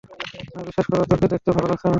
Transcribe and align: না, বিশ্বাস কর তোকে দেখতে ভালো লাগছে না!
না, 0.53 0.61
বিশ্বাস 0.67 0.85
কর 0.87 0.99
তোকে 1.11 1.27
দেখতে 1.33 1.49
ভালো 1.51 1.67
লাগছে 1.69 1.85
না! 1.85 1.89